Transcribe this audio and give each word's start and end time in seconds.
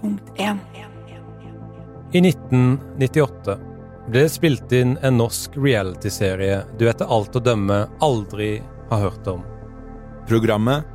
Punkt 0.00 0.32
1. 0.36 0.58
I 2.12 2.18
1998 2.18 3.56
ble 4.08 4.22
det 4.24 4.32
spilt 4.32 4.72
inn 4.74 4.96
en 5.06 5.18
norsk 5.20 5.54
realityserie 5.60 6.62
du 6.80 6.88
etter 6.90 7.06
alt 7.06 7.36
å 7.36 7.42
dømme 7.44 7.84
aldri 8.02 8.56
har 8.90 9.04
hørt 9.04 9.28
om. 9.30 9.44
Programmet, 10.26 10.86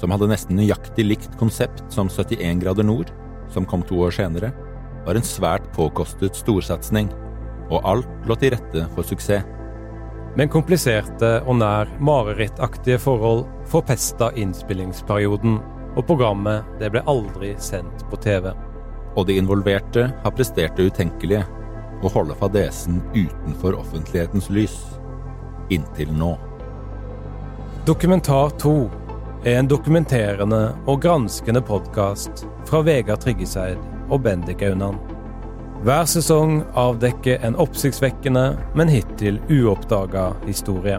som 0.00 0.10
hadde 0.10 0.30
nesten 0.32 0.58
nøyaktig 0.58 1.04
likt 1.06 1.36
konsept 1.38 1.84
som 1.92 2.10
71 2.10 2.62
grader 2.64 2.86
nord, 2.88 3.12
som 3.52 3.68
kom 3.68 3.84
to 3.86 4.00
år 4.02 4.16
senere, 4.16 4.50
var 5.04 5.14
en 5.14 5.26
svært 5.26 5.68
påkostet 5.76 6.34
storsatsing, 6.34 7.12
og 7.70 7.84
alt 7.86 8.28
lå 8.28 8.36
til 8.40 8.56
rette 8.56 8.88
for 8.96 9.06
suksess. 9.06 9.44
Men 10.34 10.50
kompliserte 10.50 11.36
og 11.46 11.60
nær 11.60 11.90
marerittaktige 12.02 12.98
forhold 12.98 13.44
forpesta 13.70 14.32
innspillingsperioden, 14.34 15.60
og 15.94 16.06
programmet 16.08 16.66
det 16.80 16.90
ble 16.90 17.04
aldri 17.06 17.52
sendt 17.62 18.02
på 18.10 18.18
TV. 18.18 18.50
Og 19.14 19.26
de 19.28 19.36
involverte 19.38 20.08
har 20.22 20.34
prestert 20.34 20.76
det 20.76 20.90
utenkelige, 20.90 21.44
å 22.04 22.10
holde 22.12 22.34
fadesen 22.36 22.98
utenfor 23.14 23.78
offentlighetens 23.78 24.50
lys. 24.52 24.74
Inntil 25.72 26.10
nå. 26.12 26.34
Dokumentar 27.86 28.50
2 28.60 28.74
er 29.44 29.58
en 29.60 29.68
dokumenterende 29.68 30.62
og 30.88 31.02
granskende 31.04 31.62
podkast 31.64 32.46
fra 32.68 32.82
Vegard 32.84 33.22
Tryggeseid 33.24 33.80
og 34.08 34.22
Bendik 34.24 34.62
Aunan. 34.64 34.96
Hver 35.84 36.06
sesong 36.08 36.62
avdekker 36.80 37.42
en 37.44 37.58
oppsiktsvekkende, 37.60 38.44
men 38.72 38.88
hittil 38.88 39.36
uoppdaga 39.52 40.30
historie. 40.46 40.96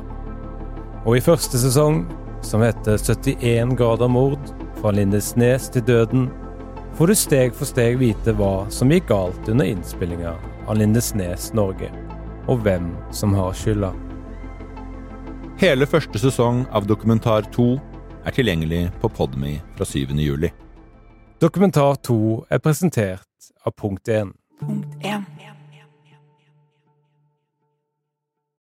Og 1.06 1.18
i 1.18 1.24
første 1.26 1.58
sesong, 1.58 2.04
som 2.46 2.62
heter 2.62 3.02
71 3.02 3.74
grader 3.80 4.12
mord, 4.14 4.54
fra 4.78 4.94
Lindesnes 4.94 5.72
til 5.74 5.86
døden, 5.88 6.28
får 6.98 7.08
du 7.08 7.16
steg 7.16 7.56
for 7.56 7.68
steg 7.68 7.98
vite 8.00 8.34
hva 8.40 8.70
som 8.72 8.92
gikk 8.92 9.10
galt 9.10 9.50
under 9.52 9.68
innspillinga 9.68 10.36
av 10.66 10.78
Lindesnes 10.80 11.52
Norge, 11.54 11.90
og 12.48 12.64
hvem 12.64 12.94
som 13.12 13.36
har 13.36 13.56
skylda. 13.58 13.92
Hele 15.60 15.88
første 15.88 16.20
sesong 16.20 16.64
av 16.76 16.88
Dokumentar 16.88 17.48
2 17.56 17.68
er 18.26 18.36
tilgjengelig 18.36 18.84
på 19.02 19.12
Podme 19.12 19.58
fra 19.76 19.88
7. 19.88 20.16
juli. 20.20 20.52
Dokumentar 21.44 22.00
2 22.08 22.20
er 22.50 22.64
presentert 22.64 23.52
av 23.66 23.76
Punkt 23.76 24.08
1. 24.08 24.32
Punkt 24.60 25.04
1. 25.04 25.55